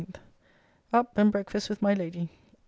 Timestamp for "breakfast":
1.31-1.69